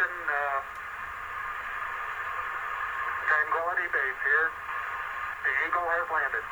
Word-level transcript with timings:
Uh, 0.00 0.60
Tranquility 3.28 3.88
Base. 3.96 4.50
The 5.44 5.52
Eagle 5.64 5.86
has 5.94 6.08
landed. 6.10 6.44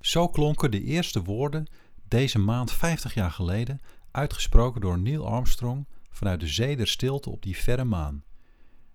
Zo 0.00 0.28
klonken 0.28 0.70
de 0.70 0.82
eerste 0.82 1.22
woorden 1.22 1.66
deze 2.08 2.38
maand 2.38 2.72
50 2.72 3.14
jaar 3.14 3.30
geleden, 3.30 3.80
uitgesproken 4.10 4.80
door 4.80 4.98
Neil 4.98 5.26
Armstrong 5.26 5.86
vanuit 6.10 6.40
de 6.40 6.46
zee 6.46 6.76
der 6.76 6.88
stilte 6.88 7.30
op 7.30 7.42
die 7.42 7.56
verre 7.56 7.84
maan. 7.84 8.24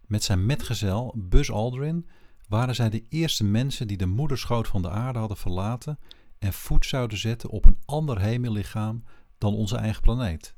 Met 0.06 0.24
zijn 0.24 0.46
metgezel 0.46 1.14
Buzz 1.18 1.50
Aldrin 1.50 2.10
waren 2.48 2.76
zij 2.76 2.90
de 2.90 3.06
eerste 3.10 3.44
mensen 3.44 3.88
die 3.88 3.98
de 3.98 4.06
moederschoot 4.06 4.68
van 4.68 4.82
de 4.82 4.90
aarde 4.90 5.20
hadden 5.20 5.38
verlaten 5.38 6.00
en 6.40 6.54
voet 6.54 6.86
zouden 6.86 7.18
zetten 7.18 7.50
op 7.50 7.66
een 7.66 7.80
ander 7.86 8.20
hemellichaam 8.20 9.04
dan 9.38 9.54
onze 9.54 9.78
eigen 9.78 10.02
planeet. 10.02 10.55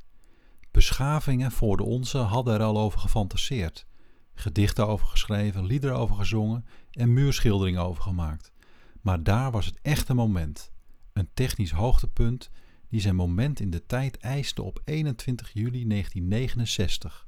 Beschavingen 0.77 1.51
voor 1.51 1.77
de 1.77 1.83
onze 1.83 2.17
hadden 2.17 2.53
er 2.53 2.63
al 2.63 2.77
over 2.77 2.99
gefantaseerd, 2.99 3.85
gedichten 4.33 4.87
over 4.87 5.07
geschreven, 5.07 5.65
liederen 5.65 5.97
over 5.97 6.15
gezongen 6.15 6.65
en 6.91 7.13
muurschilderingen 7.13 7.81
over 7.81 8.03
gemaakt. 8.03 8.51
Maar 9.01 9.23
daar 9.23 9.51
was 9.51 9.65
het 9.65 9.79
echte 9.81 10.13
moment, 10.13 10.71
een 11.13 11.29
technisch 11.33 11.71
hoogtepunt 11.71 12.49
die 12.89 12.99
zijn 12.99 13.15
moment 13.15 13.59
in 13.59 13.69
de 13.69 13.85
tijd 13.85 14.17
eiste 14.17 14.63
op 14.63 14.81
21 14.85 15.53
juli 15.53 15.87
1969. 15.87 17.27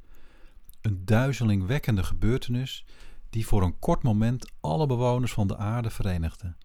Een 0.81 1.05
duizelingwekkende 1.05 2.04
gebeurtenis 2.04 2.85
die 3.29 3.48
voor 3.48 3.63
een 3.63 3.79
kort 3.79 4.04
moment 4.04 4.52
alle 4.59 4.85
bewoners 4.85 5.34
van 5.34 5.48
de 5.48 5.57
aarde 5.57 5.90
verenigde. 5.90 6.55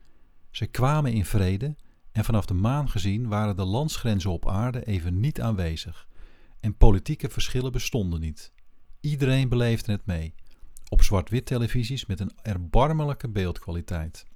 Ze 0.51 0.67
kwamen 0.67 1.13
in 1.13 1.25
vrede 1.25 1.77
en 2.13 2.25
vanaf 2.25 2.47
de 2.47 2.55
maan 2.55 2.89
gezien 2.91 3.29
waren 3.29 3.57
de 3.57 3.65
landsgrenzen 3.65 4.31
op 4.31 4.49
aarde 4.49 4.85
even 4.85 5.21
niet 5.21 5.41
aanwezig 5.41 6.07
en 6.65 6.77
politieke 6.77 7.29
verschillen 7.29 7.73
bestonden 7.73 8.21
niet. 8.21 8.53
Iedereen 9.01 9.49
beleefde 9.49 9.93
het 9.93 10.07
mee, 10.07 10.35
op 10.89 11.03
zwart-wit 11.03 11.47
televisies 11.47 12.07
met 12.07 12.21
een 12.21 12.33
erbarmelijke 12.43 13.29
beeldkwaliteit. 13.29 14.27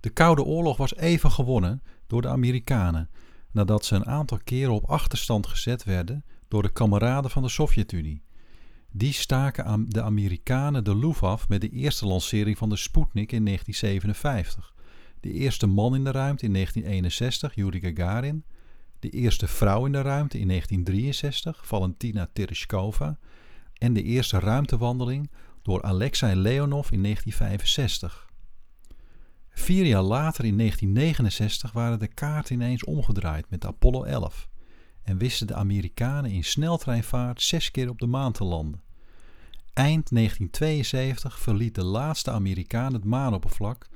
De 0.00 0.10
Koude 0.10 0.42
Oorlog 0.44 0.76
was 0.76 0.96
even 0.96 1.30
gewonnen 1.30 1.82
door 2.06 2.22
de 2.22 2.28
Amerikanen, 2.28 3.10
nadat 3.50 3.84
ze 3.84 3.94
een 3.94 4.06
aantal 4.06 4.38
keren 4.44 4.74
op 4.74 4.84
achterstand 4.84 5.46
gezet 5.46 5.84
werden 5.84 6.24
door 6.48 6.62
de 6.62 6.72
kameraden 6.72 7.30
van 7.30 7.42
de 7.42 7.48
Sovjet-Unie. 7.48 8.22
Die 8.92 9.12
staken 9.12 9.88
de 9.88 10.02
Amerikanen 10.02 10.84
de 10.84 10.94
loef 10.94 11.22
af 11.22 11.48
met 11.48 11.60
de 11.60 11.70
eerste 11.70 12.06
lancering 12.06 12.58
van 12.58 12.68
de 12.68 12.76
Sputnik 12.76 13.32
in 13.32 13.44
1957, 13.44 14.74
de 15.20 15.32
eerste 15.32 15.66
man 15.66 15.94
in 15.94 16.04
de 16.04 16.10
ruimte 16.10 16.44
in 16.44 16.52
1961, 16.52 17.54
Yuri 17.54 17.80
Gagarin, 17.80 18.44
de 19.00 19.10
eerste 19.10 19.46
vrouw 19.46 19.86
in 19.86 19.92
de 19.92 20.02
ruimte 20.02 20.38
in 20.38 20.48
1963, 20.48 21.66
Valentina 21.66 22.28
Tereshkova, 22.32 23.18
en 23.72 23.92
de 23.92 24.02
eerste 24.02 24.38
ruimtewandeling 24.38 25.30
door 25.62 25.82
Alexei 25.82 26.34
Leonov 26.34 26.90
in 26.90 27.02
1965. 27.02 28.26
Vier 29.50 29.86
jaar 29.86 30.02
later, 30.02 30.44
in 30.44 30.56
1969, 30.56 31.72
waren 31.72 31.98
de 31.98 32.08
kaarten 32.08 32.54
ineens 32.54 32.84
omgedraaid 32.84 33.50
met 33.50 33.66
Apollo 33.66 34.02
11 34.02 34.48
en 35.02 35.18
wisten 35.18 35.46
de 35.46 35.54
Amerikanen 35.54 36.30
in 36.30 36.44
sneltreinvaart 36.44 37.42
zes 37.42 37.70
keer 37.70 37.88
op 37.88 37.98
de 37.98 38.06
maan 38.06 38.32
te 38.32 38.44
landen. 38.44 38.82
Eind 39.72 40.10
1972 40.10 41.38
verliet 41.38 41.74
de 41.74 41.84
laatste 41.84 42.30
Amerikaan 42.30 42.92
het 42.92 43.04
maanoppervlak 43.04 43.86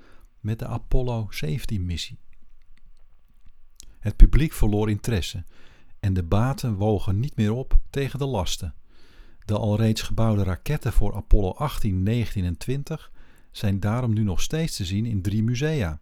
met 0.41 0.59
de 0.59 0.67
Apollo 0.67 1.29
17-missie. 1.45 2.19
Het 4.03 4.17
publiek 4.17 4.53
verloor 4.53 4.91
interesse 4.91 5.45
en 6.01 6.15
de 6.15 6.23
baten 6.23 6.75
wogen 6.75 7.21
niet 7.21 7.37
meer 7.37 7.53
op 7.53 7.79
tegen 7.91 8.19
de 8.19 8.25
lasten. 8.27 8.75
De 9.45 9.59
alreeds 9.59 10.03
gebouwde 10.03 10.43
raketten 10.43 10.93
voor 10.93 11.15
Apollo 11.15 11.51
18, 11.51 12.03
19 12.03 12.45
en 12.45 12.57
20 12.57 13.13
zijn 13.51 13.81
daarom 13.81 14.13
nu 14.13 14.23
nog 14.23 14.41
steeds 14.41 14.77
te 14.77 14.85
zien 14.85 15.07
in 15.07 15.23
drie 15.23 15.43
musea. 15.43 16.01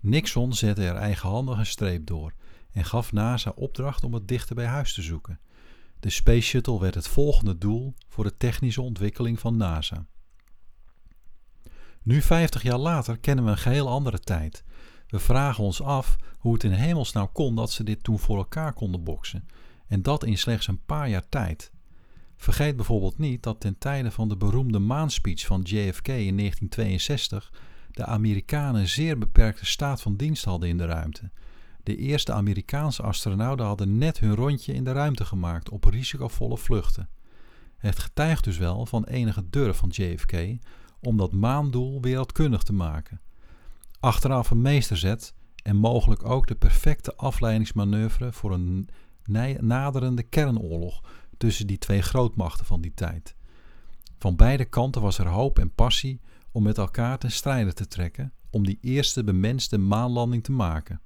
Nixon 0.00 0.52
zette 0.52 0.84
er 0.84 0.96
eigenhandig 0.96 1.58
een 1.58 1.66
streep 1.66 2.06
door 2.06 2.34
en 2.72 2.84
gaf 2.84 3.12
NASA 3.12 3.52
opdracht 3.54 4.04
om 4.04 4.14
het 4.14 4.28
dichter 4.28 4.54
bij 4.54 4.66
huis 4.66 4.94
te 4.94 5.02
zoeken. 5.02 5.40
De 6.00 6.10
Space 6.10 6.40
Shuttle 6.40 6.80
werd 6.80 6.94
het 6.94 7.08
volgende 7.08 7.58
doel 7.58 7.94
voor 8.08 8.24
de 8.24 8.36
technische 8.36 8.82
ontwikkeling 8.82 9.40
van 9.40 9.56
NASA. 9.56 10.06
Nu 12.02 12.22
50 12.22 12.62
jaar 12.62 12.78
later 12.78 13.18
kennen 13.18 13.44
we 13.44 13.50
een 13.50 13.58
geheel 13.58 13.88
andere 13.88 14.20
tijd. 14.20 14.64
We 15.10 15.18
vragen 15.18 15.64
ons 15.64 15.82
af 15.82 16.16
hoe 16.38 16.52
het 16.52 16.64
in 16.64 16.72
hemelsnaam 16.72 17.32
kon 17.32 17.54
dat 17.54 17.70
ze 17.70 17.84
dit 17.84 18.04
toen 18.04 18.18
voor 18.18 18.36
elkaar 18.36 18.72
konden 18.72 19.04
boksen. 19.04 19.48
En 19.86 20.02
dat 20.02 20.24
in 20.24 20.38
slechts 20.38 20.66
een 20.66 20.84
paar 20.86 21.08
jaar 21.08 21.28
tijd. 21.28 21.72
Vergeet 22.36 22.76
bijvoorbeeld 22.76 23.18
niet 23.18 23.42
dat 23.42 23.60
ten 23.60 23.78
tijde 23.78 24.10
van 24.10 24.28
de 24.28 24.36
beroemde 24.36 24.78
maanspeech 24.78 25.46
van 25.46 25.60
JFK 25.60 26.08
in 26.08 26.36
1962 26.36 27.52
de 27.90 28.04
Amerikanen 28.04 28.88
zeer 28.88 29.18
beperkte 29.18 29.66
staat 29.66 30.02
van 30.02 30.16
dienst 30.16 30.44
hadden 30.44 30.68
in 30.68 30.78
de 30.78 30.86
ruimte. 30.86 31.30
De 31.82 31.96
eerste 31.96 32.32
Amerikaanse 32.32 33.02
astronauten 33.02 33.66
hadden 33.66 33.98
net 33.98 34.18
hun 34.18 34.34
rondje 34.34 34.72
in 34.72 34.84
de 34.84 34.92
ruimte 34.92 35.24
gemaakt 35.24 35.68
op 35.68 35.84
risicovolle 35.84 36.58
vluchten. 36.58 37.08
Het 37.76 37.98
getuigt 37.98 38.44
dus 38.44 38.58
wel 38.58 38.86
van 38.86 39.04
enige 39.04 39.44
durf 39.50 39.76
van 39.76 39.88
JFK 39.88 40.32
om 41.00 41.16
dat 41.16 41.32
maandoel 41.32 42.00
wereldkundig 42.00 42.62
te 42.62 42.72
maken. 42.72 43.20
Achteraf 44.00 44.50
een 44.50 44.62
meesterzet 44.62 45.34
en 45.62 45.76
mogelijk 45.76 46.24
ook 46.24 46.46
de 46.46 46.54
perfecte 46.54 47.16
afleidingsmanoeuvre 47.16 48.32
voor 48.32 48.52
een 48.52 48.88
naderende 49.60 50.22
kernoorlog 50.22 51.02
tussen 51.36 51.66
die 51.66 51.78
twee 51.78 52.02
grootmachten 52.02 52.66
van 52.66 52.80
die 52.80 52.94
tijd. 52.94 53.34
Van 54.18 54.36
beide 54.36 54.64
kanten 54.64 55.02
was 55.02 55.18
er 55.18 55.26
hoop 55.26 55.58
en 55.58 55.74
passie 55.74 56.20
om 56.52 56.62
met 56.62 56.78
elkaar 56.78 57.18
ten 57.18 57.30
strijde 57.30 57.72
te 57.72 57.86
trekken 57.86 58.32
om 58.50 58.64
die 58.64 58.78
eerste 58.80 59.24
bemenste 59.24 59.78
maanlanding 59.78 60.44
te 60.44 60.52
maken. 60.52 61.00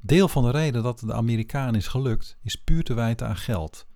Deel 0.00 0.28
van 0.28 0.42
de 0.42 0.50
reden 0.50 0.82
dat 0.82 0.98
de 0.98 1.12
Amerikanen 1.12 1.74
is 1.74 1.86
gelukt, 1.86 2.38
is 2.42 2.56
puur 2.56 2.84
te 2.84 2.94
wijten 2.94 3.28
aan 3.28 3.36
geld. 3.36 3.86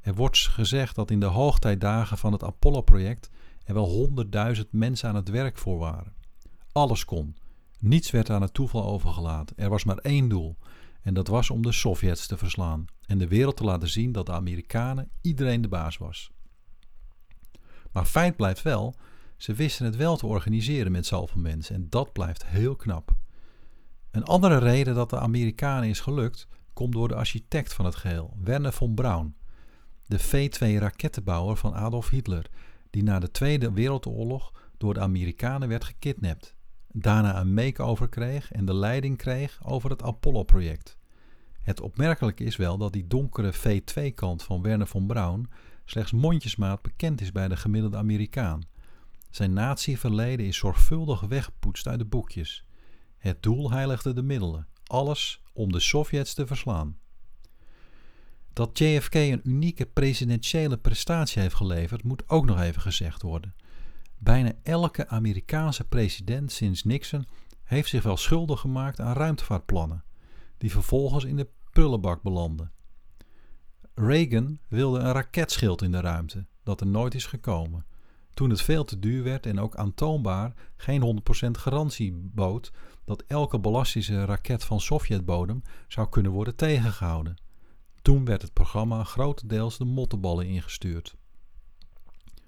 Er 0.00 0.14
wordt 0.14 0.38
gezegd 0.38 0.94
dat 0.94 1.10
in 1.10 1.20
de 1.20 1.26
hoogtijdagen 1.26 2.18
van 2.18 2.32
het 2.32 2.44
Apollo-project 2.44 3.30
er 3.64 3.74
wel 3.74 3.88
honderdduizend 3.88 4.72
mensen 4.72 5.08
aan 5.08 5.14
het 5.14 5.28
werk 5.28 5.58
voor 5.58 5.78
waren. 5.78 6.14
Alles 6.72 7.04
kon. 7.04 7.36
Niets 7.82 8.10
werd 8.10 8.30
aan 8.30 8.42
het 8.42 8.54
toeval 8.54 8.84
overgelaten. 8.84 9.56
Er 9.56 9.68
was 9.68 9.84
maar 9.84 9.96
één 9.96 10.28
doel. 10.28 10.56
En 11.00 11.14
dat 11.14 11.28
was 11.28 11.50
om 11.50 11.62
de 11.62 11.72
Sovjets 11.72 12.26
te 12.26 12.36
verslaan 12.36 12.84
en 13.06 13.18
de 13.18 13.28
wereld 13.28 13.56
te 13.56 13.64
laten 13.64 13.88
zien 13.88 14.12
dat 14.12 14.26
de 14.26 14.32
Amerikanen 14.32 15.10
iedereen 15.20 15.60
de 15.60 15.68
baas 15.68 15.96
was. 15.96 16.30
Maar 17.92 18.04
feit 18.04 18.36
blijft 18.36 18.62
wel, 18.62 18.94
ze 19.36 19.54
wisten 19.54 19.84
het 19.84 19.96
wel 19.96 20.16
te 20.16 20.26
organiseren 20.26 20.92
met 20.92 21.06
zoveel 21.06 21.40
mensen 21.40 21.74
en 21.74 21.86
dat 21.88 22.12
blijft 22.12 22.46
heel 22.46 22.76
knap. 22.76 23.16
Een 24.10 24.24
andere 24.24 24.58
reden 24.58 24.94
dat 24.94 25.10
de 25.10 25.18
Amerikanen 25.18 25.88
is 25.88 26.00
gelukt, 26.00 26.46
komt 26.72 26.92
door 26.92 27.08
de 27.08 27.14
architect 27.14 27.72
van 27.72 27.84
het 27.84 27.94
geheel, 27.94 28.36
Werner 28.42 28.72
von 28.72 28.94
Braun, 28.94 29.34
de 30.06 30.18
V-2-rakettenbouwer 30.18 31.56
van 31.56 31.74
Adolf 31.74 32.08
Hitler, 32.08 32.50
die 32.90 33.02
na 33.02 33.18
de 33.18 33.30
Tweede 33.30 33.72
Wereldoorlog 33.72 34.52
door 34.76 34.94
de 34.94 35.00
Amerikanen 35.00 35.68
werd 35.68 35.84
gekidnapt, 35.84 36.54
daarna 36.92 37.40
een 37.40 37.54
make-over 37.54 38.08
kreeg 38.08 38.52
en 38.52 38.64
de 38.64 38.74
leiding 38.74 39.16
kreeg 39.16 39.60
over 39.64 39.90
het 39.90 40.02
Apollo-project. 40.02 40.98
Het 41.62 41.80
opmerkelijke 41.80 42.44
is 42.44 42.56
wel 42.56 42.78
dat 42.78 42.92
die 42.92 43.06
donkere 43.06 43.52
V2-kant 43.54 44.42
van 44.42 44.62
Werner 44.62 44.86
von 44.86 45.06
Braun 45.06 45.48
slechts 45.84 46.12
mondjesmaat 46.12 46.82
bekend 46.82 47.20
is 47.20 47.32
bij 47.32 47.48
de 47.48 47.56
gemiddelde 47.56 47.96
Amerikaan. 47.96 48.62
Zijn 49.30 49.52
natieverleden 49.52 50.46
is 50.46 50.56
zorgvuldig 50.56 51.20
weggepoetst 51.20 51.86
uit 51.86 51.98
de 51.98 52.04
boekjes. 52.04 52.64
Het 53.18 53.42
doel 53.42 53.70
heiligde 53.70 54.12
de 54.12 54.22
middelen, 54.22 54.66
alles 54.86 55.42
om 55.52 55.72
de 55.72 55.80
Sovjets 55.80 56.34
te 56.34 56.46
verslaan. 56.46 56.98
Dat 58.52 58.78
JFK 58.78 59.14
een 59.14 59.40
unieke 59.44 59.86
presidentiële 59.86 60.76
prestatie 60.76 61.42
heeft 61.42 61.54
geleverd, 61.54 62.02
moet 62.02 62.28
ook 62.28 62.44
nog 62.44 62.60
even 62.60 62.82
gezegd 62.82 63.22
worden. 63.22 63.54
Bijna 64.22 64.52
elke 64.62 65.08
Amerikaanse 65.08 65.84
president 65.84 66.52
sinds 66.52 66.84
Nixon 66.84 67.26
heeft 67.62 67.88
zich 67.88 68.02
wel 68.02 68.16
schuldig 68.16 68.60
gemaakt 68.60 69.00
aan 69.00 69.14
ruimtevaartplannen, 69.14 70.04
die 70.58 70.70
vervolgens 70.70 71.24
in 71.24 71.36
de 71.36 71.48
prullenbak 71.70 72.22
belanden. 72.22 72.72
Reagan 73.94 74.58
wilde 74.68 74.98
een 74.98 75.12
raketschild 75.12 75.82
in 75.82 75.92
de 75.92 76.00
ruimte, 76.00 76.46
dat 76.62 76.80
er 76.80 76.86
nooit 76.86 77.14
is 77.14 77.26
gekomen. 77.26 77.86
Toen 78.34 78.50
het 78.50 78.62
veel 78.62 78.84
te 78.84 78.98
duur 78.98 79.22
werd 79.22 79.46
en 79.46 79.60
ook 79.60 79.76
aantoonbaar 79.76 80.54
geen 80.76 81.22
100% 81.46 81.50
garantie 81.50 82.12
bood 82.34 82.72
dat 83.04 83.24
elke 83.26 83.58
ballistische 83.58 84.24
raket 84.24 84.64
van 84.64 84.80
Sovjetbodem 84.80 85.62
zou 85.88 86.08
kunnen 86.08 86.32
worden 86.32 86.56
tegengehouden. 86.56 87.36
Toen 88.02 88.24
werd 88.24 88.42
het 88.42 88.52
programma 88.52 89.04
grotendeels 89.04 89.78
de 89.78 89.84
motteballen 89.84 90.46
ingestuurd. 90.46 91.16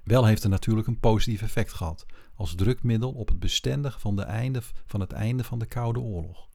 Wel 0.05 0.25
heeft 0.25 0.43
het 0.43 0.53
natuurlijk 0.53 0.87
een 0.87 1.01
positief 1.01 1.43
effect 1.43 1.73
gehad, 1.73 2.07
als 2.35 2.55
drukmiddel 2.55 3.13
op 3.13 3.29
het 3.29 3.39
bestendig 3.39 4.01
van, 4.01 4.17
de 4.17 4.23
einde, 4.23 4.63
van 4.87 5.01
het 5.01 5.13
einde 5.13 5.45
van 5.45 5.59
de 5.59 5.67
Koude 5.67 6.01
Oorlog. 6.01 6.49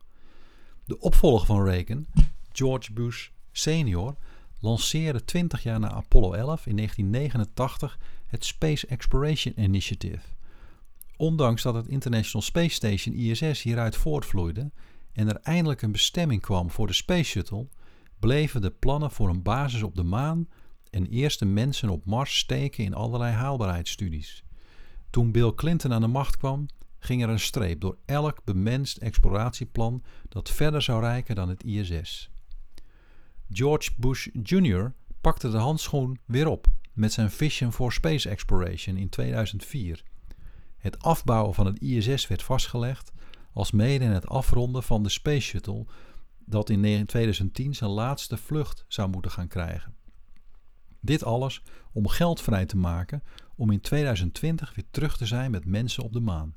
De 0.86 1.00
opvolger 1.00 1.46
van 1.46 1.64
Reagan, 1.64 2.06
George 2.52 2.94
Bush 2.94 3.30
senior, 3.52 4.16
lanceerde 4.60 5.26
20 5.26 5.64
jaar 5.64 5.80
na 5.80 5.92
Apollo 5.92 6.34
11 6.34 6.66
in 6.66 6.76
1989 6.76 8.00
het 8.26 8.46
Space 8.46 8.88
Exploration 8.88 9.60
Initiative. 9.60 10.28
Ondanks 11.18 11.62
dat 11.62 11.74
het 11.74 11.88
International 11.88 12.42
Space 12.42 12.70
Station 12.70 13.16
ISS 13.16 13.62
hieruit 13.62 13.96
voortvloeide 13.96 14.72
en 15.12 15.28
er 15.28 15.40
eindelijk 15.42 15.82
een 15.82 15.92
bestemming 15.92 16.42
kwam 16.42 16.72
voor 16.72 16.88
de 16.88 16.94
Space 16.94 17.24
Shuttle, 17.24 17.68
bleven 18.20 18.62
de 18.62 18.72
plannen 18.72 19.12
voor 19.12 19.30
een 19.30 19.42
basis 19.42 19.84
op 19.84 19.96
de 19.96 20.04
maan 20.04 20.48
en 20.90 21.06
eerste 21.06 21.46
mensen 21.46 21.90
op 21.90 22.06
Mars 22.06 22.38
steken 22.38 22.84
in 22.84 22.94
allerlei 22.94 23.34
haalbaarheidsstudies. 23.34 24.44
Toen 25.10 25.32
Bill 25.32 25.54
Clinton 25.54 25.94
aan 25.94 26.02
de 26.02 26.08
macht 26.08 26.38
kwam, 26.38 26.68
ging 27.00 27.24
er 27.24 27.30
een 27.30 27.40
streep 27.40 27.82
door 27.82 27.98
elk 28.06 28.44
bemenst 28.44 28.98
exploratieplan 28.98 30.04
dat 30.30 30.50
verder 30.50 30.82
zou 30.82 31.02
reiken 31.02 31.36
dan 31.36 31.50
het 31.50 31.64
ISS. 31.64 32.30
George 33.52 33.92
Bush 33.98 34.28
Jr. 34.44 34.94
pakte 35.22 35.50
de 35.50 35.58
handschoen 35.58 36.20
weer 36.26 36.48
op 36.48 36.68
met 36.94 37.14
zijn 37.14 37.32
Vision 37.32 37.74
for 37.74 37.94
Space 37.94 38.30
Exploration 38.30 38.98
in 38.98 39.10
2004. 39.10 40.04
Het 40.78 41.00
afbouwen 41.00 41.54
van 41.54 41.66
het 41.66 41.80
ISS 41.82 42.28
werd 42.28 42.44
vastgelegd, 42.44 43.12
als 43.54 43.72
mede 43.72 44.06
in 44.06 44.12
het 44.12 44.28
afronden 44.28 44.84
van 44.84 45.04
de 45.04 45.10
Space 45.10 45.42
Shuttle, 45.42 45.86
dat 46.46 46.70
in 46.70 47.06
2010 47.06 47.76
zijn 47.76 47.90
laatste 47.90 48.38
vlucht 48.38 48.86
zou 48.88 49.10
moeten 49.10 49.32
gaan 49.32 49.48
krijgen. 49.48 49.96
Dit 51.00 51.24
alles 51.24 51.64
om 51.92 52.08
geld 52.08 52.42
vrij 52.42 52.66
te 52.66 52.78
maken 52.78 53.24
om 53.56 53.72
in 53.72 53.82
2020 53.82 54.76
weer 54.76 54.86
terug 54.92 55.18
te 55.18 55.26
zijn 55.26 55.52
met 55.52 55.66
mensen 55.66 56.04
op 56.04 56.14
de 56.14 56.20
maan. 56.20 56.56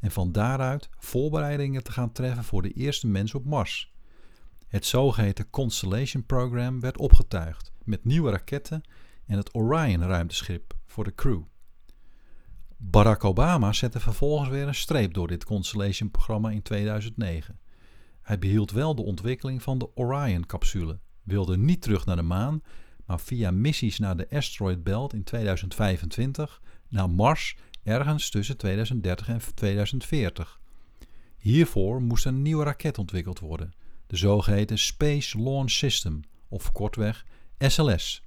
En 0.00 0.10
van 0.10 0.32
daaruit 0.32 0.88
voorbereidingen 0.98 1.82
te 1.82 1.92
gaan 1.92 2.12
treffen 2.12 2.44
voor 2.44 2.62
de 2.62 2.72
eerste 2.72 3.06
mens 3.06 3.34
op 3.34 3.44
Mars. 3.44 3.92
Het 4.68 4.86
zogeheten 4.86 5.50
Constellation 5.50 6.26
Program 6.26 6.80
werd 6.80 6.98
opgetuigd 6.98 7.72
met 7.84 8.04
nieuwe 8.04 8.30
raketten 8.30 8.82
en 9.26 9.36
het 9.36 9.54
Orion 9.54 10.02
ruimteschip 10.02 10.76
voor 10.86 11.04
de 11.04 11.14
crew. 11.14 11.42
Barack 12.76 13.24
Obama 13.24 13.72
zette 13.72 14.00
vervolgens 14.00 14.48
weer 14.48 14.66
een 14.66 14.74
streep 14.74 15.14
door 15.14 15.28
dit 15.28 15.44
Constellation 15.44 16.10
programma 16.10 16.50
in 16.50 16.62
2009. 16.62 17.58
Hij 18.22 18.38
behield 18.38 18.70
wel 18.70 18.94
de 18.94 19.02
ontwikkeling 19.02 19.62
van 19.62 19.78
de 19.78 19.96
Orion-capsule, 19.96 20.98
wilde 21.22 21.56
niet 21.56 21.82
terug 21.82 22.06
naar 22.06 22.16
de 22.16 22.22
maan, 22.22 22.62
maar 23.08 23.20
via 23.20 23.50
missies 23.50 23.98
naar 23.98 24.16
de 24.16 24.30
Asteroid 24.30 24.82
Belt 24.82 25.12
in 25.12 25.24
2025 25.24 26.62
naar 26.88 27.10
Mars 27.10 27.56
ergens 27.82 28.30
tussen 28.30 28.56
2030 28.56 29.28
en 29.28 29.40
2040. 29.54 30.60
Hiervoor 31.38 32.02
moest 32.02 32.26
een 32.26 32.42
nieuwe 32.42 32.64
raket 32.64 32.98
ontwikkeld 32.98 33.38
worden, 33.38 33.72
de 34.06 34.16
zogeheten 34.16 34.78
Space 34.78 35.42
Launch 35.42 35.70
System, 35.70 36.20
of 36.48 36.72
kortweg 36.72 37.24
SLS. 37.58 38.26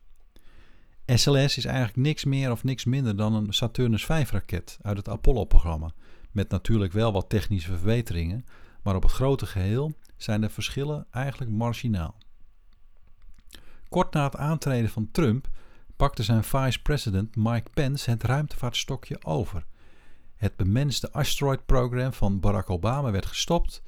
SLS 1.06 1.58
is 1.58 1.66
eigenlijk 1.66 1.98
niks 1.98 2.26
meer 2.26 2.52
of 2.52 2.64
niks 2.64 2.86
minder 2.86 3.16
dan 3.16 3.34
een 3.34 3.54
Saturnus 3.54 4.06
V-raket 4.06 4.78
uit 4.82 4.98
het 4.98 5.10
Apollo-programma, 5.10 5.94
met 6.32 6.50
natuurlijk 6.50 6.94
wel 6.94 7.12
wat 7.12 7.30
technische 7.30 7.78
verbeteringen, 7.78 8.46
maar 8.84 8.96
op 8.96 9.04
het 9.04 9.12
grote 9.12 9.46
geheel 9.46 9.94
zijn 10.18 10.42
de 10.42 10.50
verschillen 10.50 11.08
eigenlijk 11.12 11.52
marginaal. 11.52 12.18
Kort 13.92 14.14
na 14.14 14.24
het 14.24 14.36
aantreden 14.36 14.90
van 14.90 15.12
Trump 15.12 15.50
pakte 15.96 16.24
zijn 16.24 16.44
vice-president 16.44 17.36
Mike 17.36 17.70
Pence 17.74 18.10
het 18.10 18.24
ruimtevaartstokje 18.24 19.24
over. 19.24 19.66
Het 20.36 20.56
bemenste 20.56 21.12
asteroid-program 21.12 22.14
van 22.14 22.40
Barack 22.40 22.70
Obama 22.70 23.12
werd 23.12 23.26
gestopt 23.26 23.84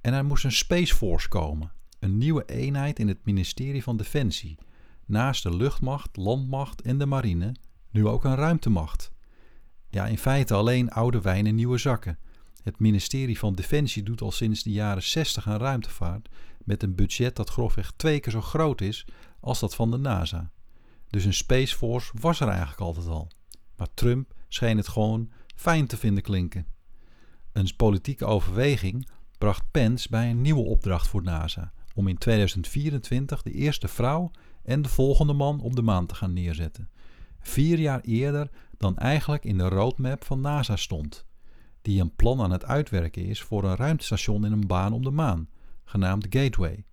en 0.00 0.12
er 0.12 0.24
moest 0.24 0.44
een 0.44 0.52
Space 0.52 0.94
Force 0.94 1.28
komen, 1.28 1.72
een 1.98 2.18
nieuwe 2.18 2.44
eenheid 2.44 2.98
in 2.98 3.08
het 3.08 3.24
ministerie 3.24 3.82
van 3.82 3.96
Defensie, 3.96 4.58
naast 5.04 5.42
de 5.42 5.56
luchtmacht, 5.56 6.16
landmacht 6.16 6.82
en 6.82 6.98
de 6.98 7.06
marine, 7.06 7.54
nu 7.90 8.06
ook 8.06 8.24
een 8.24 8.36
ruimtemacht. 8.36 9.12
Ja, 9.88 10.06
in 10.06 10.18
feite 10.18 10.54
alleen 10.54 10.90
oude 10.90 11.20
wijn 11.20 11.46
en 11.46 11.54
nieuwe 11.54 11.78
zakken. 11.78 12.18
Het 12.62 12.78
ministerie 12.78 13.38
van 13.38 13.54
Defensie 13.54 14.02
doet 14.02 14.20
al 14.20 14.30
sinds 14.30 14.62
de 14.62 14.70
jaren 14.70 15.02
60 15.02 15.48
aan 15.48 15.58
ruimtevaart 15.58 16.28
met 16.64 16.82
een 16.82 16.94
budget 16.94 17.36
dat 17.36 17.50
grofweg 17.50 17.92
twee 17.96 18.20
keer 18.20 18.32
zo 18.32 18.40
groot 18.40 18.80
is 18.80 19.06
als 19.40 19.60
dat 19.60 19.74
van 19.74 19.90
de 19.90 19.96
NASA. 19.96 20.50
Dus 21.10 21.24
een 21.24 21.34
Space 21.34 21.76
Force 21.76 22.12
was 22.20 22.40
er 22.40 22.48
eigenlijk 22.48 22.80
altijd 22.80 23.06
al. 23.06 23.28
Maar 23.76 23.88
Trump 23.94 24.34
scheen 24.48 24.76
het 24.76 24.88
gewoon 24.88 25.30
fijn 25.54 25.86
te 25.86 25.96
vinden 25.96 26.22
klinken. 26.22 26.66
Een 27.52 27.76
politieke 27.76 28.24
overweging 28.24 29.08
bracht 29.38 29.70
Pence 29.70 30.08
bij 30.10 30.30
een 30.30 30.40
nieuwe 30.40 30.64
opdracht 30.64 31.08
voor 31.08 31.22
NASA 31.22 31.72
om 31.94 32.08
in 32.08 32.18
2024 32.18 33.42
de 33.42 33.52
eerste 33.52 33.88
vrouw 33.88 34.30
en 34.62 34.82
de 34.82 34.88
volgende 34.88 35.32
man 35.32 35.60
op 35.60 35.76
de 35.76 35.82
maan 35.82 36.06
te 36.06 36.14
gaan 36.14 36.32
neerzetten. 36.32 36.90
Vier 37.40 37.78
jaar 37.78 38.00
eerder 38.00 38.50
dan 38.76 38.96
eigenlijk 38.96 39.44
in 39.44 39.58
de 39.58 39.68
roadmap 39.68 40.24
van 40.24 40.40
NASA 40.40 40.76
stond, 40.76 41.24
die 41.82 42.00
een 42.00 42.14
plan 42.14 42.40
aan 42.40 42.50
het 42.50 42.64
uitwerken 42.64 43.24
is 43.24 43.42
voor 43.42 43.64
een 43.64 43.76
ruimtestation 43.76 44.44
in 44.44 44.52
een 44.52 44.66
baan 44.66 44.92
om 44.92 45.02
de 45.02 45.10
maan, 45.10 45.48
genaamd 45.84 46.26
Gateway. 46.30 46.84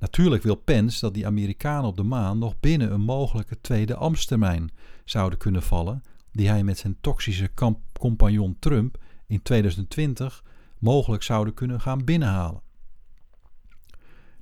Natuurlijk 0.00 0.42
wil 0.42 0.54
Pence 0.54 1.00
dat 1.00 1.14
die 1.14 1.26
Amerikanen 1.26 1.88
op 1.88 1.96
de 1.96 2.02
maan 2.02 2.38
nog 2.38 2.60
binnen 2.60 2.92
een 2.92 3.00
mogelijke 3.00 3.60
tweede 3.60 3.94
ambtstermijn 3.94 4.70
zouden 5.04 5.38
kunnen 5.38 5.62
vallen, 5.62 6.02
die 6.32 6.48
hij 6.48 6.64
met 6.64 6.78
zijn 6.78 6.96
toxische 7.00 7.50
compagnon 7.92 8.56
Trump 8.58 8.98
in 9.26 9.42
2020 9.42 10.44
mogelijk 10.78 11.22
zouden 11.22 11.54
kunnen 11.54 11.80
gaan 11.80 12.04
binnenhalen. 12.04 12.62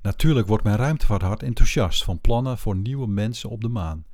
Natuurlijk 0.01 0.47
wordt 0.47 0.63
mijn 0.63 0.77
ruimtevaarthart 0.77 1.43
enthousiast 1.43 2.03
van 2.03 2.21
plannen 2.21 2.57
voor 2.57 2.75
nieuwe 2.75 3.07
mensen 3.07 3.49
op 3.49 3.61
de 3.61 3.67
maan. 3.67 4.05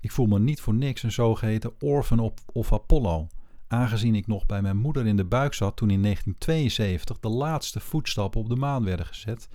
Ik 0.00 0.12
voel 0.12 0.26
me 0.26 0.38
niet 0.38 0.60
voor 0.60 0.74
niks 0.74 1.02
een 1.02 1.12
zogeheten 1.12 1.72
orphan 1.80 2.18
op, 2.18 2.40
of 2.52 2.72
Apollo, 2.72 3.26
aangezien 3.68 4.14
ik 4.14 4.26
nog 4.26 4.46
bij 4.46 4.62
mijn 4.62 4.76
moeder 4.76 5.06
in 5.06 5.16
de 5.16 5.24
buik 5.24 5.54
zat 5.54 5.76
toen 5.76 5.90
in 5.90 6.02
1972 6.02 7.20
de 7.20 7.28
laatste 7.28 7.80
voetstappen 7.80 8.40
op 8.40 8.48
de 8.48 8.56
maan 8.56 8.84
werden 8.84 9.06
gezet 9.06 9.48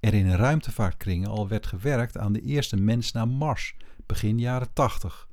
er 0.00 0.14
in 0.14 0.30
ruimtevaartkringen 0.30 1.28
al 1.28 1.48
werd 1.48 1.66
gewerkt 1.66 2.18
aan 2.18 2.32
de 2.32 2.40
eerste 2.40 2.76
mens 2.76 3.12
naar 3.12 3.28
Mars, 3.28 3.74
begin 4.06 4.38
jaren 4.38 4.72
80. 4.72 5.28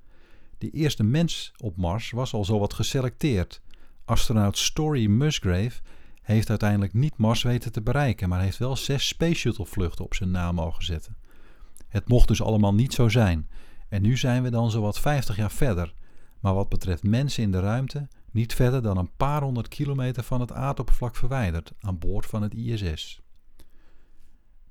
De 0.57 0.69
eerste 0.69 1.03
mens 1.03 1.51
op 1.57 1.77
Mars 1.77 2.11
was 2.11 2.33
al 2.33 2.45
zowat 2.45 2.73
geselecteerd. 2.73 3.61
Astronaut 4.05 4.57
Story 4.57 5.05
Musgrave 5.05 5.81
heeft 6.21 6.49
uiteindelijk 6.49 6.93
niet 6.93 7.17
Mars 7.17 7.43
weten 7.43 7.71
te 7.71 7.81
bereiken, 7.81 8.29
maar 8.29 8.41
heeft 8.41 8.57
wel 8.57 8.75
zes 8.75 9.07
Space 9.07 9.33
Shuttle 9.33 9.65
vluchten 9.65 10.05
op 10.05 10.13
zijn 10.13 10.31
naam 10.31 10.55
mogen 10.55 10.83
zetten. 10.83 11.15
Het 11.87 12.07
mocht 12.07 12.27
dus 12.27 12.41
allemaal 12.41 12.73
niet 12.73 12.93
zo 12.93 13.09
zijn. 13.09 13.47
En 13.89 14.01
nu 14.01 14.17
zijn 14.17 14.43
we 14.43 14.49
dan 14.49 14.71
zowat 14.71 14.99
50 14.99 15.35
jaar 15.35 15.51
verder. 15.51 15.93
Maar 16.39 16.53
wat 16.53 16.69
betreft 16.69 17.03
mensen 17.03 17.43
in 17.43 17.51
de 17.51 17.59
ruimte, 17.59 18.07
niet 18.31 18.53
verder 18.53 18.81
dan 18.81 18.97
een 18.97 19.15
paar 19.17 19.41
honderd 19.41 19.67
kilometer 19.67 20.23
van 20.23 20.41
het 20.41 20.51
aardoppervlak 20.51 21.15
verwijderd, 21.15 21.73
aan 21.79 21.99
boord 21.99 22.25
van 22.25 22.41
het 22.41 22.53
ISS. 22.53 23.21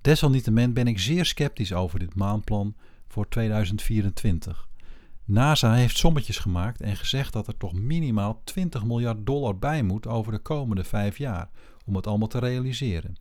Desalniettemin 0.06 0.72
ben 0.72 0.86
ik 0.86 0.98
zeer 0.98 1.24
sceptisch 1.24 1.72
over 1.72 1.98
dit 1.98 2.14
maanplan 2.14 2.74
voor 3.08 3.28
2024. 3.28 4.68
NASA 5.24 5.74
heeft 5.74 5.96
sommetjes 5.96 6.38
gemaakt 6.38 6.80
en 6.80 6.96
gezegd 6.96 7.32
dat 7.32 7.46
er 7.46 7.56
toch 7.56 7.72
minimaal 7.72 8.40
20 8.44 8.84
miljard 8.84 9.26
dollar 9.26 9.58
bij 9.58 9.82
moet 9.82 10.06
over 10.06 10.32
de 10.32 10.38
komende 10.38 10.84
vijf 10.84 11.18
jaar 11.18 11.48
om 11.84 11.96
het 11.96 12.06
allemaal 12.06 12.28
te 12.28 12.38
realiseren. 12.38 13.16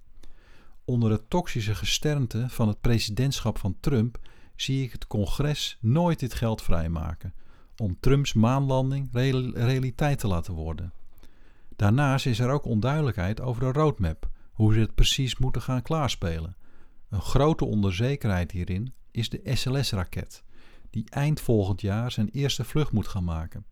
Onder 0.84 1.12
het 1.12 1.30
toxische 1.30 1.76
gesternte 1.76 2.46
van 2.50 2.68
het 2.68 2.82
presidentschap 2.82 3.58
van 3.58 3.78
Trump 3.80 4.20
zie 4.56 4.84
ik 4.84 4.92
het 4.92 5.08
congres 5.08 5.78
nooit 5.82 6.20
dit 6.20 6.34
geld 6.34 6.62
vrijmaken 6.62 7.34
om 7.78 7.98
Trumps 8.00 8.34
maanlanding 8.34 9.10
realiteit 9.54 10.20
te 10.20 10.28
laten 10.28 10.54
worden. 10.54 10.94
Daarnaast 11.76 12.26
is 12.26 12.40
er 12.40 12.50
ook 12.50 12.66
onduidelijkheid 12.66 13.42
over 13.42 13.62
de 13.62 13.80
roadmap, 13.80 14.30
hoe 14.52 14.74
ze 14.74 14.80
het 14.80 14.96
precies 14.96 15.38
moeten 15.38 15.62
gaan 15.62 15.82
klaarspelen. 15.82 16.56
Een 17.16 17.22
grote 17.22 17.66
onzekerheid 17.66 18.52
hierin 18.52 18.94
is 19.12 19.30
de 19.30 19.42
SLS-raket, 19.44 20.44
die 20.90 21.06
eind 21.10 21.42
volgend 21.42 21.82
jaar 21.82 22.12
zijn 22.12 22.30
eerste 22.30 22.64
vlucht 22.64 22.92
moet 22.92 23.08
gaan 23.08 23.24
maken. 23.24 23.66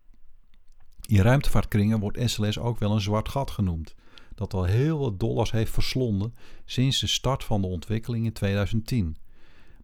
In 1.06 1.22
ruimtevaartkringen 1.22 2.00
wordt 2.00 2.30
SLS 2.30 2.60
ook 2.60 2.80
wel 2.80 2.92
een 2.92 3.02
zwart 3.02 3.30
gat 3.30 3.52
genoemd, 3.52 3.96
dat 4.36 4.54
al 4.54 4.64
heel 4.64 5.00
wat 5.00 5.20
dollars 5.20 5.52
heeft 5.52 5.72
verslonden 5.72 6.34
sinds 6.66 7.00
de 7.00 7.08
start 7.08 7.44
van 7.44 7.62
de 7.62 7.68
ontwikkeling 7.68 8.26
in 8.26 8.34
2010. 8.34 9.18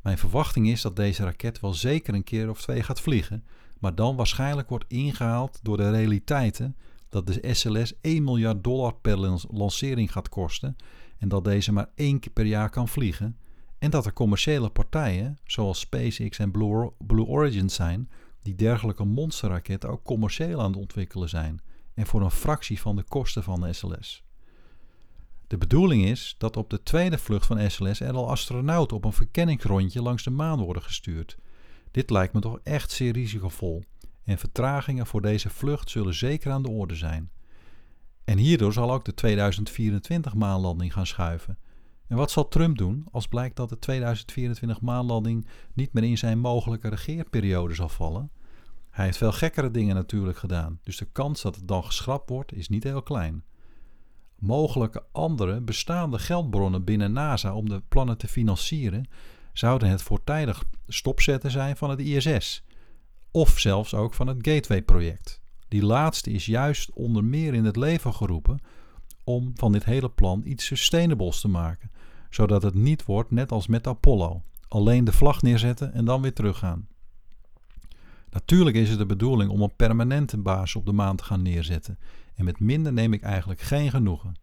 Mijn 0.02 0.18
verwachting 0.18 0.70
is 0.70 0.82
dat 0.82 0.96
deze 0.96 1.24
raket 1.24 1.60
wel 1.60 1.74
zeker 1.74 2.14
een 2.14 2.24
keer 2.24 2.50
of 2.50 2.62
twee 2.62 2.84
gaat 2.84 3.02
vliegen, 3.02 3.46
maar 3.80 3.96
dan 3.96 4.16
waarschijnlijk 4.16 4.70
wordt 4.70 4.86
ingehaald 4.88 5.60
door 5.64 5.78
de 5.78 5.92
realiteiten 5.92 6.76
dat 7.10 7.28
de 7.28 7.54
SLS 7.54 7.94
1 8.02 8.24
miljard 8.24 8.64
dollar 8.64 8.94
per 8.94 9.18
lancering 9.52 10.12
gaat 10.12 10.30
kosten 10.30 10.76
en 11.18 11.28
dat 11.28 11.44
deze 11.44 11.72
maar 11.72 11.90
één 11.96 12.20
keer 12.20 12.32
per 12.32 12.46
jaar 12.46 12.70
kan 12.70 12.88
vliegen 12.88 13.38
en 13.80 13.90
dat 13.90 14.06
er 14.06 14.14
commerciële 14.14 14.70
partijen, 14.70 15.38
zoals 15.44 15.80
SpaceX 15.80 16.40
en 16.40 16.52
Blue 16.98 17.26
Origin 17.26 17.70
zijn, 17.70 18.10
die 18.42 18.56
dergelijke 18.56 19.04
monsterraketten 19.04 19.90
ook 19.90 20.04
commercieel 20.04 20.60
aan 20.62 20.72
het 20.72 20.80
ontwikkelen 20.80 21.30
zijn 21.30 21.62
en 21.94 22.06
voor 22.06 22.22
een 22.22 22.32
fractie 22.32 22.82
van 22.82 22.96
de 22.96 23.04
kosten 23.04 23.44
van 23.44 23.62
de 23.62 23.74
SLS. 23.74 24.24
De 25.48 25.58
bedoeling 25.58 26.06
is 26.06 26.36
dat 26.38 26.58
op 26.58 26.70
de 26.70 26.84
tweede 26.84 27.18
vlucht 27.18 27.46
van 27.46 27.72
SLS 27.72 28.00
er 28.00 28.14
al 28.14 28.30
astronauten 28.30 28.98
op 28.98 29.06
een 29.06 29.14
verkenningsrondje 29.14 30.02
langs 30.02 30.24
de 30.24 30.30
maan 30.30 30.60
worden 30.60 30.84
gestuurd. 30.84 31.38
Dit 31.92 32.10
lijkt 32.10 32.34
me 32.34 32.40
toch 32.40 32.60
echt 32.64 32.92
zeer 32.92 33.14
risicovol 33.14 33.84
en 34.24 34.38
vertragingen 34.38 35.08
voor 35.08 35.22
deze 35.22 35.50
vlucht 35.50 35.90
zullen 35.90 36.14
zeker 36.14 36.52
aan 36.52 36.64
de 36.64 36.70
orde 36.70 36.96
zijn. 36.96 37.32
En 38.24 38.38
hierdoor 38.38 38.74
zal 38.74 38.92
ook 38.92 39.06
de 39.06 39.14
2024 39.14 40.34
maanlanding 40.34 40.94
gaan 40.94 41.08
schuiven. 41.08 41.58
En 42.10 42.18
wat 42.18 42.32
zal 42.32 42.48
Trump 42.48 42.78
doen 42.78 43.06
als 43.12 43.28
blijkt 43.28 43.56
dat 43.56 43.70
de 43.70 43.80
2024 43.80 44.82
maanlanding 44.82 45.48
niet 45.74 45.94
meer 45.94 46.04
in 46.04 46.18
zijn 46.18 46.40
mogelijke 46.40 46.90
regeerperiode 46.90 47.74
zal 47.74 47.90
vallen? 47.90 48.32
Hij 48.90 49.06
heeft 49.06 49.18
veel 49.18 49.32
gekkere 49.32 49.72
dingen 49.72 49.96
natuurlijk 49.96 50.38
gedaan, 50.38 50.80
dus 50.84 50.98
de 50.98 51.06
kans 51.06 51.42
dat 51.42 51.56
het 51.56 51.68
dan 51.68 51.84
geschrapt 51.84 52.30
wordt 52.30 52.54
is 52.54 52.70
niet 52.70 52.84
heel 52.84 53.02
klein. 53.02 53.44
Mogelijke 54.36 55.04
andere 55.12 55.62
bestaande 55.62 56.20
geldbronnen 56.20 56.84
binnen 56.84 57.12
NASA 57.12 57.56
om 57.56 57.70
de 57.70 57.82
plannen 57.88 58.18
te 58.18 58.28
financieren 58.28 59.10
zouden 59.54 59.90
het 59.90 60.02
voortijdig 60.02 60.64
stopzetten 60.88 61.52
zijn 61.52 61.78
van 61.78 61.90
het 61.90 62.00
ISS, 62.00 62.64
of 63.32 63.60
zelfs 63.60 63.94
ook 63.94 64.14
van 64.14 64.28
het 64.28 64.48
Gateway-project. 64.48 65.42
Die 65.68 65.84
laatste 65.84 66.32
is 66.32 66.46
juist 66.46 66.92
onder 66.92 67.24
meer 67.24 67.54
in 67.54 67.66
het 67.66 67.76
leven 67.76 68.14
geroepen 68.14 68.60
om 69.30 69.52
van 69.56 69.72
dit 69.72 69.86
hele 69.86 70.10
plan 70.10 70.42
iets 70.46 70.66
sustainables 70.66 71.42
te 71.42 71.48
maken, 71.48 71.92
zodat 72.30 72.64
het 72.64 72.74
niet 72.74 73.06
wordt 73.06 73.32
net 73.32 73.52
als 73.52 73.68
met 73.68 73.88
Apollo, 73.88 74.44
alleen 74.68 75.04
de 75.04 75.12
vlag 75.12 75.42
neerzetten 75.42 75.94
en 75.94 76.06
dan 76.06 76.22
weer 76.22 76.34
teruggaan. 76.34 76.88
Natuurlijk 78.30 78.76
is 78.76 78.90
het 78.90 78.98
de 78.98 79.06
bedoeling 79.06 79.52
om 79.52 79.62
een 79.62 79.76
permanente 79.76 80.38
baas 80.38 80.76
op 80.76 80.86
de 80.86 80.92
maan 80.92 81.16
te 81.16 81.24
gaan 81.24 81.42
neerzetten 81.42 82.00
en 82.36 82.46
met 82.46 82.60
minder 82.60 82.94
neem 82.94 83.14
ik 83.14 83.22
eigenlijk 83.22 83.62
geen 83.62 83.90
genoegen. 83.90 84.34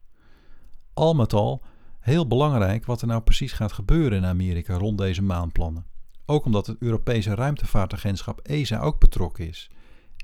Al 0.95 1.14
met 1.14 1.33
al 1.33 1.62
heel 2.00 2.26
belangrijk 2.26 2.87
wat 2.87 3.00
er 3.00 3.07
nou 3.07 3.21
precies 3.21 3.52
gaat 3.52 3.73
gebeuren 3.73 4.19
in 4.19 4.25
Amerika 4.25 4.75
rond 4.75 4.99
deze 4.99 5.23
maanplannen. 5.23 5.87
Ook 6.26 6.45
omdat 6.45 6.66
het 6.66 6.76
Europese 6.78 7.35
ruimtevaartagentschap 7.35 8.40
ESA 8.40 8.81
ook 8.81 9.00
betrokken 9.00 9.49
is. 9.49 9.71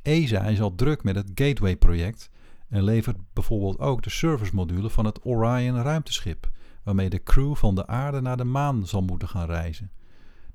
ESA 0.02 0.44
is 0.44 0.60
al 0.60 0.74
druk 0.74 1.02
met 1.02 1.14
het 1.14 1.30
Gateway-project 1.34 2.30
en 2.72 2.82
levert 2.84 3.16
bijvoorbeeld 3.32 3.78
ook 3.78 4.02
de 4.02 4.10
servicemodule 4.10 4.90
van 4.90 5.04
het 5.04 5.24
Orion 5.24 5.82
ruimteschip, 5.82 6.50
waarmee 6.82 7.10
de 7.10 7.22
crew 7.22 7.54
van 7.54 7.74
de 7.74 7.86
aarde 7.86 8.20
naar 8.20 8.36
de 8.36 8.44
maan 8.44 8.86
zal 8.86 9.02
moeten 9.02 9.28
gaan 9.28 9.46
reizen. 9.46 9.90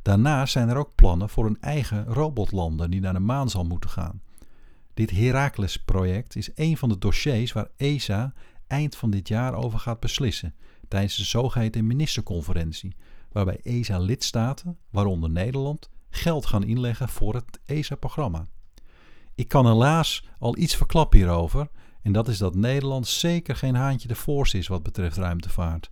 Daarnaast 0.02 0.52
zijn 0.52 0.70
er 0.70 0.78
ook 0.78 0.96
plannen 0.96 1.30
voor 1.30 1.46
een 1.46 1.62
eigen 1.62 2.06
robotlander 2.06 2.90
die 2.90 3.00
naar 3.00 3.14
de 3.14 3.20
maan 3.20 3.50
zal 3.50 3.64
moeten 3.66 3.90
gaan. 3.90 4.22
Dit 4.94 5.12
Heracles-project 5.12 6.36
is 6.36 6.50
een 6.56 6.78
van 6.78 6.90
de 6.90 6.98
dossiers 6.98 7.52
waar 7.52 7.70
ESA 7.76 8.34
eind 8.68 8.96
van 8.96 9.10
dit 9.10 9.28
jaar 9.28 9.54
over 9.54 9.80
gaat 9.80 10.00
beslissen 10.00 10.56
tijdens 10.88 11.16
de 11.16 11.24
zogeheten 11.24 11.88
ministerconferentie, 11.88 12.96
waarbij 13.32 13.60
ESA-lidstaten, 13.64 14.78
waaronder 14.90 15.30
Nederland, 15.30 15.90
geld 16.10 16.46
gaan 16.46 16.64
inleggen 16.64 17.10
voor 17.10 17.34
het 17.34 17.60
ESA-programma. 17.66 18.48
Ik 19.36 19.48
kan 19.48 19.66
helaas 19.66 20.24
al 20.40 20.58
iets 20.58 20.76
verklappen 20.76 21.20
hierover, 21.20 21.70
en 22.08 22.14
dat 22.14 22.28
is 22.28 22.38
dat 22.38 22.56
Nederland 22.56 23.08
zeker 23.08 23.56
geen 23.56 23.76
haantje 23.76 24.08
de 24.08 24.16
voorste 24.16 24.58
is 24.58 24.68
wat 24.68 24.84
betreft 24.84 25.18
ruimtevaart. 25.18 25.90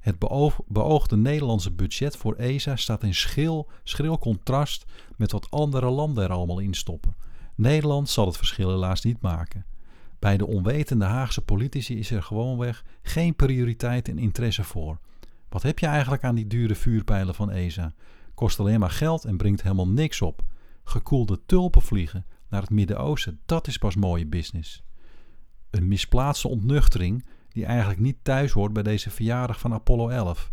Het 0.00 0.18
beoogde 0.66 1.16
Nederlandse 1.16 1.72
budget 1.72 2.16
voor 2.16 2.34
ESA 2.34 2.76
staat 2.76 3.02
in 3.02 3.14
schil, 3.14 3.68
schril 3.82 4.18
contrast 4.18 4.84
met 5.16 5.32
wat 5.32 5.50
andere 5.50 5.90
landen 5.90 6.24
er 6.24 6.32
allemaal 6.32 6.58
in 6.58 6.74
stoppen. 6.74 7.14
Nederland 7.54 8.08
zal 8.08 8.26
het 8.26 8.36
verschil 8.36 8.68
helaas 8.68 9.02
niet 9.02 9.20
maken. 9.20 9.66
Bij 10.18 10.36
de 10.36 10.46
onwetende 10.46 11.04
Haagse 11.04 11.40
politici 11.40 11.98
is 11.98 12.10
er 12.10 12.22
gewoonweg 12.22 12.84
geen 13.02 13.34
prioriteit 13.34 14.08
en 14.08 14.18
interesse 14.18 14.64
voor. 14.64 14.98
Wat 15.48 15.62
heb 15.62 15.78
je 15.78 15.86
eigenlijk 15.86 16.24
aan 16.24 16.34
die 16.34 16.46
dure 16.46 16.74
vuurpijlen 16.74 17.34
van 17.34 17.50
ESA? 17.50 17.94
Kost 18.34 18.60
alleen 18.60 18.80
maar 18.80 18.90
geld 18.90 19.24
en 19.24 19.36
brengt 19.36 19.62
helemaal 19.62 19.88
niks 19.88 20.22
op. 20.22 20.42
Gekoelde 20.84 21.40
tulpen 21.46 21.82
vliegen 21.82 22.26
naar 22.48 22.60
het 22.60 22.70
Midden-Oosten, 22.70 23.40
dat 23.46 23.66
is 23.66 23.78
pas 23.78 23.96
mooie 23.96 24.26
business. 24.26 24.86
Een 25.70 25.88
misplaatste 25.88 26.48
ontnuchtering 26.48 27.24
die 27.48 27.64
eigenlijk 27.64 28.00
niet 28.00 28.16
thuis 28.22 28.52
hoort 28.52 28.72
bij 28.72 28.82
deze 28.82 29.10
verjaardag 29.10 29.60
van 29.60 29.72
Apollo 29.72 30.08
11. 30.08 30.52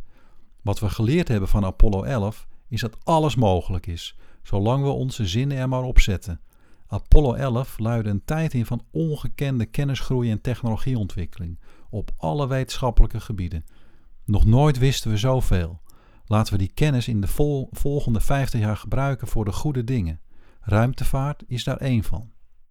Wat 0.61 0.79
we 0.79 0.89
geleerd 0.89 1.27
hebben 1.27 1.49
van 1.49 1.65
Apollo 1.65 2.03
11 2.03 2.47
is 2.67 2.81
dat 2.81 2.97
alles 3.03 3.35
mogelijk 3.35 3.87
is, 3.87 4.17
zolang 4.43 4.83
we 4.83 4.89
onze 4.89 5.27
zinnen 5.27 5.57
er 5.57 5.69
maar 5.69 5.83
op 5.83 5.99
zetten. 5.99 6.39
Apollo 6.87 7.33
11 7.33 7.77
luidde 7.77 8.09
een 8.09 8.25
tijd 8.25 8.53
in 8.53 8.65
van 8.65 8.85
ongekende 8.91 9.65
kennisgroei 9.65 10.31
en 10.31 10.41
technologieontwikkeling 10.41 11.59
op 11.89 12.11
alle 12.17 12.47
wetenschappelijke 12.47 13.19
gebieden. 13.19 13.65
Nog 14.25 14.45
nooit 14.45 14.77
wisten 14.77 15.11
we 15.11 15.17
zoveel. 15.17 15.81
Laten 16.25 16.53
we 16.53 16.59
die 16.59 16.71
kennis 16.73 17.07
in 17.07 17.21
de 17.21 17.27
volgende 17.71 18.19
50 18.19 18.59
jaar 18.59 18.77
gebruiken 18.77 19.27
voor 19.27 19.45
de 19.45 19.51
goede 19.51 19.83
dingen. 19.83 20.19
Ruimtevaart 20.61 21.43
is 21.47 21.63
daar 21.63 21.77
één 21.77 22.03
van. 22.03 22.31